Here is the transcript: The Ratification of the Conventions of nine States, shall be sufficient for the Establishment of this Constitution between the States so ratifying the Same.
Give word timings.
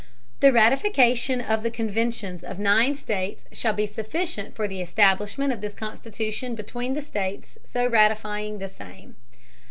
The 0.39 0.51
Ratification 0.51 1.41
of 1.41 1.61
the 1.61 1.69
Conventions 1.69 2.43
of 2.43 2.57
nine 2.57 2.95
States, 2.95 3.45
shall 3.51 3.73
be 3.73 3.85
sufficient 3.85 4.55
for 4.55 4.67
the 4.67 4.81
Establishment 4.81 5.53
of 5.53 5.61
this 5.61 5.75
Constitution 5.75 6.55
between 6.55 6.95
the 6.95 7.01
States 7.01 7.59
so 7.63 7.87
ratifying 7.87 8.57
the 8.57 8.67
Same. 8.67 9.15